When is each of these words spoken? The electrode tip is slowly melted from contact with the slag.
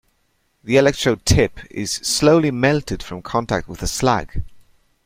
The 0.63 0.77
electrode 0.77 1.27
tip 1.27 1.59
is 1.69 1.91
slowly 1.91 2.49
melted 2.49 3.03
from 3.03 3.21
contact 3.21 3.67
with 3.67 3.81
the 3.81 3.87
slag. 3.87 4.41